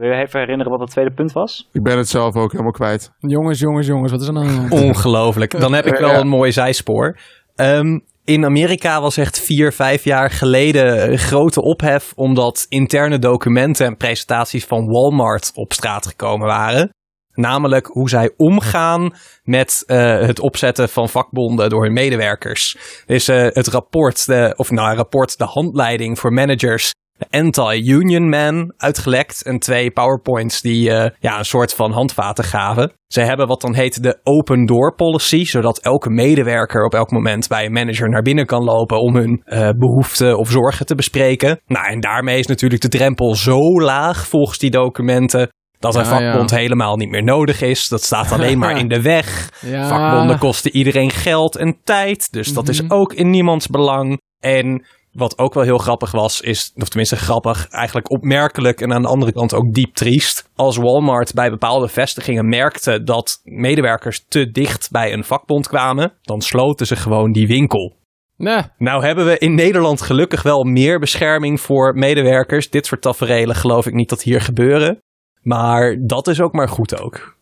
[0.00, 1.68] wil je even herinneren wat het tweede punt was?
[1.72, 3.12] Ik ben het zelf ook helemaal kwijt.
[3.18, 4.70] Jongens, jongens, jongens, wat is er nou?
[4.70, 5.60] Ongelooflijk.
[5.60, 7.18] Dan heb ik wel een mooi zijspoor.
[7.54, 13.86] Ehm, in Amerika was echt vier, vijf jaar geleden een grote ophef omdat interne documenten
[13.86, 16.90] en presentaties van Walmart op straat gekomen waren.
[17.32, 22.76] Namelijk hoe zij omgaan met uh, het opzetten van vakbonden door hun medewerkers.
[23.06, 26.92] Er is uh, het rapport, de, of nou, rapport, de handleiding voor managers
[27.30, 29.42] Anti-Union Man uitgelekt.
[29.42, 32.92] En twee PowerPoints die uh, ja, een soort van handvaten gaven.
[33.06, 35.44] Zij hebben wat dan heet de open door policy.
[35.44, 39.42] Zodat elke medewerker op elk moment bij een manager naar binnen kan lopen om hun
[39.44, 41.60] uh, behoeften of zorgen te bespreken.
[41.66, 45.48] Nou, en daarmee is natuurlijk de drempel zo laag volgens die documenten
[45.80, 47.88] dat een vakbond helemaal niet meer nodig is.
[47.88, 49.50] Dat staat alleen maar in de weg.
[49.60, 49.88] Ja.
[49.88, 52.32] Vakbonden kosten iedereen geld en tijd.
[52.32, 52.92] Dus dat is mhm.
[52.92, 54.20] ook in niemands belang.
[54.40, 59.02] En wat ook wel heel grappig was, is, of tenminste grappig, eigenlijk opmerkelijk en aan
[59.02, 60.50] de andere kant ook diep triest.
[60.56, 66.40] Als Walmart bij bepaalde vestigingen merkte dat medewerkers te dicht bij een vakbond kwamen, dan
[66.40, 67.98] sloten ze gewoon die winkel.
[68.36, 68.62] Nee.
[68.78, 72.70] Nou hebben we in Nederland gelukkig wel meer bescherming voor medewerkers.
[72.70, 74.98] Dit soort tafereelen geloof ik niet dat hier gebeuren.
[75.42, 77.38] Maar dat is ook maar goed ook.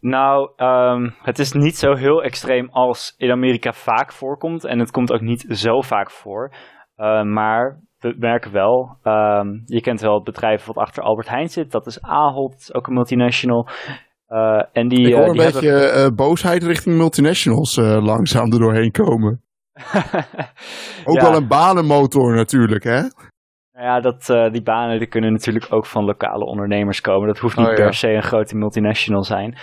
[0.00, 4.64] Nou, um, het is niet zo heel extreem als in Amerika vaak voorkomt.
[4.64, 6.52] En het komt ook niet zo vaak voor.
[6.98, 11.48] Uh, maar we merken wel, um, je kent wel het bedrijf wat achter Albert Heijn
[11.48, 11.70] zit.
[11.70, 13.68] Dat is Ahold, ook een multinational.
[14.28, 16.14] Uh, en die, Ik hoor uh, een beetje hebben...
[16.14, 19.42] boosheid richting multinationals langzaam er doorheen komen.
[21.04, 21.22] ook ja.
[21.22, 23.02] wel een banenmotor natuurlijk, hè?
[23.72, 27.26] Ja, dat, uh, die banen die kunnen natuurlijk ook van lokale ondernemers komen.
[27.26, 27.84] Dat hoeft niet oh, ja.
[27.84, 29.58] per se een grote multinational zijn.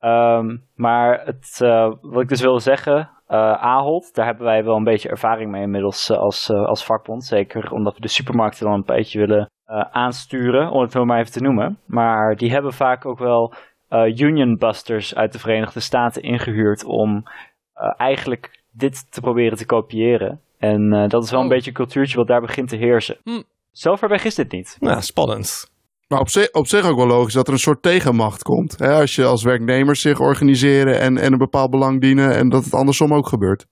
[0.00, 4.84] Um, maar het, uh, wat ik dus wil zeggen, Ahold, daar hebben wij wel een
[4.84, 7.24] beetje ervaring mee inmiddels als, als vakbond.
[7.24, 9.50] Zeker omdat we de supermarkten dan een beetje willen
[9.90, 11.78] aansturen, om het maar even te noemen.
[11.84, 13.54] Maar die hebben vaak ook wel
[14.16, 17.22] union busters uit de Verenigde Staten ingehuurd om
[17.96, 20.40] eigenlijk dit te proberen te kopiëren.
[20.58, 21.52] En dat is wel een oh.
[21.52, 23.18] beetje een cultuurtje wat daar begint te heersen.
[23.22, 23.42] Hm.
[23.70, 24.76] Zo ver weg is dit niet.
[24.80, 25.69] Ja, spannend.
[26.10, 28.78] Maar op zich, op zich ook wel logisch dat er een soort tegenmacht komt.
[28.78, 28.92] Hè?
[29.00, 32.74] Als je als werknemers zich organiseren en, en een bepaald belang dienen en dat het
[32.74, 33.66] andersom ook gebeurt.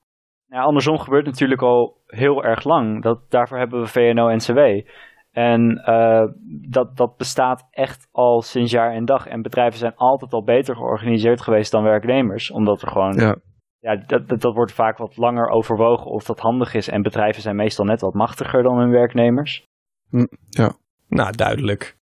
[0.45, 3.03] Ja, andersom gebeurt natuurlijk al heel erg lang.
[3.03, 4.89] Dat, daarvoor hebben we VNO-NCW.
[5.31, 6.23] En uh,
[6.69, 9.27] dat, dat bestaat echt al sinds jaar en dag.
[9.27, 12.51] En bedrijven zijn altijd al beter georganiseerd geweest dan werknemers.
[12.51, 13.15] Omdat er gewoon.
[13.15, 13.35] Ja.
[13.79, 16.89] Ja, dat, dat, dat wordt vaak wat langer overwogen of dat handig is.
[16.89, 19.67] En bedrijven zijn meestal net wat machtiger dan hun werknemers.
[20.09, 20.71] Hm, ja.
[21.07, 21.97] Nou, duidelijk.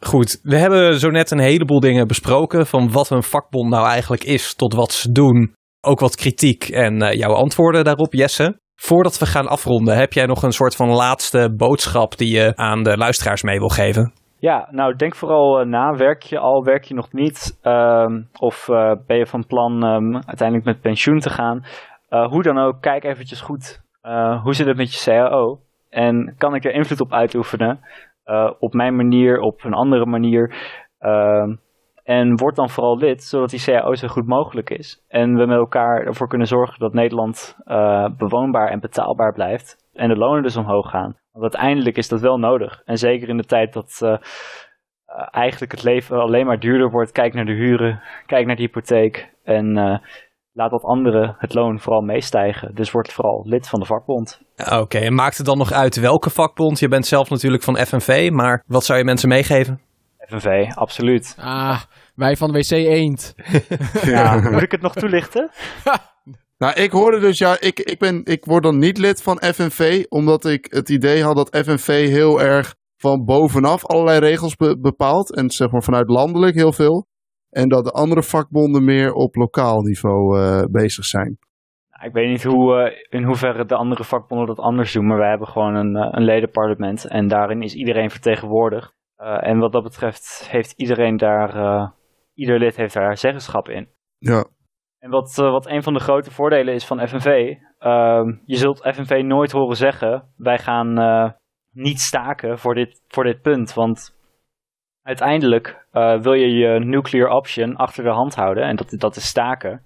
[0.00, 2.66] Goed, we hebben zo net een heleboel dingen besproken.
[2.66, 5.54] Van wat een vakbond nou eigenlijk is tot wat ze doen.
[5.80, 8.58] Ook wat kritiek en uh, jouw antwoorden daarop, Jesse.
[8.74, 12.82] Voordat we gaan afronden, heb jij nog een soort van laatste boodschap die je aan
[12.82, 14.12] de luisteraars mee wil geven?
[14.38, 15.94] Ja, nou denk vooral uh, na.
[15.94, 17.58] Werk je al, werk je nog niet?
[17.62, 18.06] Uh,
[18.38, 21.64] of uh, ben je van plan um, uiteindelijk met pensioen te gaan?
[22.08, 23.80] hoe dan ook, kijk eventjes goed.
[24.42, 25.60] hoe zit het met je CAO?
[25.90, 27.80] En kan ik er invloed op uitoefenen?
[28.26, 30.54] Uh, op mijn manier, op een andere manier.
[31.00, 31.52] Uh,
[32.06, 35.04] en word dan vooral lid, zodat die CAO zo goed mogelijk is.
[35.08, 39.76] En we met elkaar ervoor kunnen zorgen dat Nederland uh, bewoonbaar en betaalbaar blijft.
[39.92, 41.16] En de lonen dus omhoog gaan.
[41.32, 42.82] Want uiteindelijk is dat wel nodig.
[42.84, 44.16] En zeker in de tijd dat uh,
[45.30, 47.12] eigenlijk het leven alleen maar duurder wordt.
[47.12, 49.34] Kijk naar de huren, kijk naar de hypotheek.
[49.44, 50.00] En
[50.56, 52.74] laat dat anderen het loon vooral meestijgen.
[52.74, 54.40] Dus word vooral lid van de vakbond.
[54.72, 56.78] Oké, en maakt het dan nog uit welke vakbond?
[56.78, 59.80] Je bent zelf natuurlijk van FNV, maar wat zou je mensen meegeven?
[60.18, 61.36] FNV, absoluut.
[61.40, 61.80] Ah,
[62.14, 63.34] wij van WC Eend.
[64.02, 65.50] ja, moet ik het nog toelichten?
[66.58, 70.04] nou, ik hoorde dus, ja, ik, ik, ben, ik word dan niet lid van FNV,
[70.08, 75.34] omdat ik het idee had dat FNV heel erg van bovenaf allerlei regels bepaalt.
[75.34, 77.06] En zeg maar vanuit landelijk heel veel.
[77.56, 81.38] En dat de andere vakbonden meer op lokaal niveau uh, bezig zijn.
[82.02, 85.28] Ik weet niet hoe, uh, in hoeverre de andere vakbonden dat anders doen, maar wij
[85.28, 88.94] hebben gewoon een, uh, een ledenparlement en daarin is iedereen vertegenwoordigd.
[89.40, 91.92] en wat dat betreft heeft iedereen daar,
[92.34, 93.88] ieder lid heeft daar zeggenschap in.
[94.18, 94.44] Ja.
[94.98, 99.22] En wat, wat een van de grote voordelen is van FNV, ehm, je zult FNV
[99.24, 100.94] nooit horen zeggen, wij gaan
[101.72, 104.15] niet staken voor dit, voor dit punt, want
[105.06, 108.64] uiteindelijk uh, wil je je nuclear option achter de hand houden.
[108.64, 109.82] En dat, dat is staken.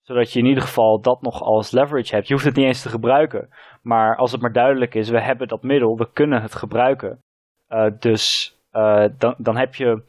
[0.00, 2.26] Zodat je in ieder geval dat nog als leverage hebt.
[2.26, 3.48] Je hoeft het niet eens te gebruiken.
[3.82, 7.22] Maar als het maar duidelijk is, we hebben dat middel, we kunnen het gebruiken.
[7.68, 10.02] Uh, dus uh, dan, dan heb je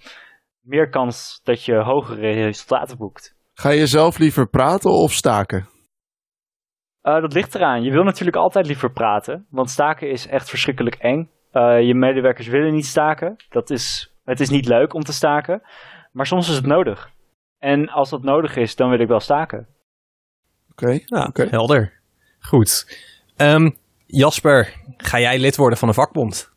[0.61, 3.35] meer kans dat je hogere resultaten boekt.
[3.53, 5.67] Ga je zelf liever praten of staken?
[7.03, 7.83] Uh, dat ligt eraan.
[7.83, 11.29] Je wil natuurlijk altijd liever praten, want staken is echt verschrikkelijk eng.
[11.53, 13.35] Uh, je medewerkers willen niet staken.
[13.49, 15.61] Dat is, het is niet leuk om te staken,
[16.11, 17.11] maar soms is het nodig.
[17.59, 19.67] En als dat nodig is, dan wil ik wel staken.
[20.71, 21.47] Oké, okay, nou, okay.
[21.47, 22.01] helder.
[22.39, 22.97] Goed.
[23.37, 26.51] Um, Jasper, ga jij lid worden van de vakbond?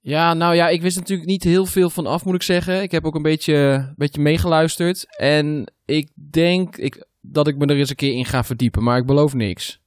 [0.00, 2.82] Ja, nou ja, ik wist natuurlijk niet heel veel van af, moet ik zeggen.
[2.82, 5.16] Ik heb ook een beetje, een beetje meegeluisterd.
[5.16, 8.98] En ik denk ik, dat ik me er eens een keer in ga verdiepen, maar
[8.98, 9.80] ik beloof niks.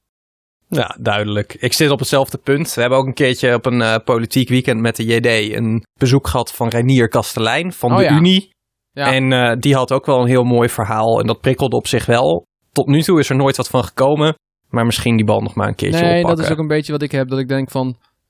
[0.72, 1.54] Ja, duidelijk.
[1.58, 2.74] Ik zit op hetzelfde punt.
[2.74, 6.26] We hebben ook een keertje op een uh, politiek weekend met de JD een bezoek
[6.28, 8.16] gehad van Reinier Kastelein van Oh de ja.
[8.16, 8.50] Unie.
[8.92, 9.12] Ja.
[9.12, 12.06] En uh, die had ook wel een heel mooi verhaal en dat prikkelde op zich
[12.06, 12.46] wel.
[12.72, 14.34] Tot nu toe is er nooit wat van gekomen,
[14.68, 16.36] maar misschien die bal nog maar een keertje nee, oppakken.
[16.36, 17.28] dat is ook een beetje wat ik heb.
[17.28, 17.86] Dat ik denk van,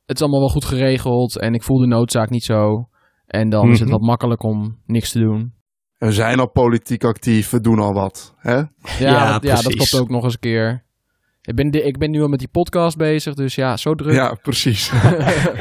[0.07, 2.89] het is allemaal wel goed geregeld en ik voel de noodzaak niet zo.
[3.27, 3.97] En dan is het Mhm.
[3.99, 5.53] wat makkelijk om niks te doen.
[5.99, 8.35] We zijn al politiek actief, we doen al wat.
[8.39, 8.55] Hè?
[8.57, 10.85] Ja, Ja, dat, ja, dat klopt ook nog eens een keer.
[11.43, 14.15] Ik ben, de- ik ben nu al met die podcast bezig, dus ja, zo druk.
[14.15, 14.91] Ja, precies.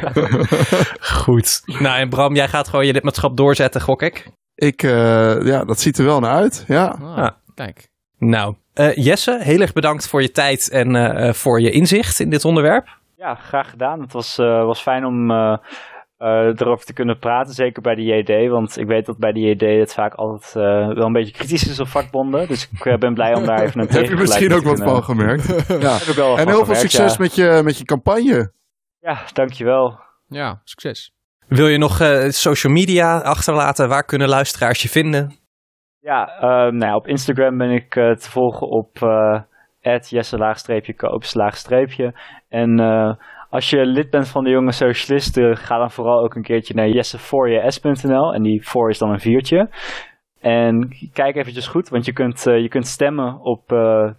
[1.23, 1.61] Goed.
[1.65, 4.27] Nou en Bram, jij gaat gewoon je lidmaatschap doorzetten, gok ik.
[4.55, 6.63] ik, eh, ja, dat ziet er wel naar uit.
[6.67, 6.85] Ja.
[6.85, 7.37] Ah, Ja.
[7.55, 7.87] Kijk.
[8.17, 12.29] Nou, eh, Jesse, heel erg bedankt voor je tijd en eh, voor je inzicht in
[12.29, 12.87] dit onderwerp.
[13.17, 14.01] Ja, graag gedaan.
[14.01, 15.31] Het was, eh, was fijn om
[16.19, 18.49] eh, erover te kunnen praten, zeker bij de JD.
[18.49, 21.67] Want ik weet dat bij de JD het vaak altijd eh, wel een beetje kritisch
[21.67, 22.47] is op vakbonden.
[22.47, 25.03] Dus ik eh, ben blij om daar even een Heb je misschien ook wat van
[25.03, 25.47] gemerkt?
[25.81, 25.97] ja.
[25.97, 27.17] Heb ik wel wat En van heel veel gemerkt, succes ja.
[27.19, 28.51] met, je, met je campagne.
[28.99, 29.99] Ja, dankjewel.
[30.27, 31.13] Ja, succes.
[31.47, 33.89] Wil je nog eh, social media achterlaten?
[33.89, 35.37] Waar kunnen luisteraars je vinden?
[35.99, 39.41] Ja, ehm, nou ja, op Instagram ben ik te volgen op uh,
[40.01, 42.13] jesse-koop-streepje.
[43.49, 46.89] Als je lid bent van de Jonge Socialisten, ga dan vooral ook een keertje naar
[46.89, 48.33] jessevoorjes.nl.
[48.33, 49.69] En die voor is dan een viertje.
[50.39, 54.09] En kijk eventjes goed, want je kunt, eh, je kunt stemmen op eh,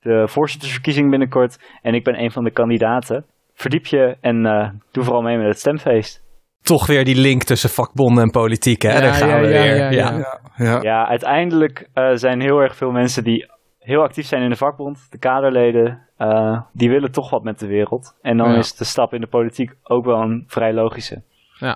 [0.00, 1.58] de voorzittersverkiezing binnenkort.
[1.82, 3.24] En ik ben een van de kandidaten.
[3.54, 6.22] Verdiep je en eh, doe vooral mee met het stemfeest.
[6.62, 8.92] Toch weer die link tussen vakbonden en politiek, hè?
[8.92, 9.76] Ja, Daar gaan ja, we ja, weer.
[9.76, 10.10] ja, ja.
[10.10, 10.40] Ja.
[10.56, 10.80] Ja.
[10.82, 13.49] Ja, uiteindelijk zijn heel erg veel mensen die
[13.80, 17.66] heel actief zijn in de vakbond, de kaderleden, eh, die willen toch wat met de
[17.66, 18.14] wereld.
[18.22, 18.58] En dan Ja.
[18.58, 21.22] is de stap in de politiek ook wel een vrij logische.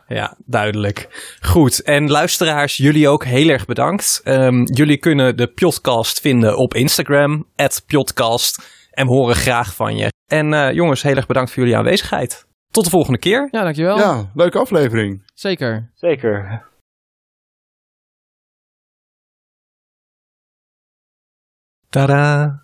[0.06, 1.08] Ja, duidelijk.
[1.40, 1.82] Goed.
[1.82, 4.20] En luisteraars, jullie ook heel erg bedankt.
[4.24, 7.46] Ehm, jullie kunnen de podcast vinden op Instagram,
[7.86, 8.86] @podcast.
[8.90, 10.12] En we horen graag van je.
[10.26, 12.46] En eh, jongens, heel erg bedankt voor jullie aanwezigheid.
[12.70, 13.48] Tot de volgende keer.
[13.50, 13.96] Ja, dankjewel.
[13.98, 15.22] ja, leuke aflevering.
[15.34, 15.90] Zeker.
[15.94, 16.62] Zeker.
[21.94, 22.59] 哒哒。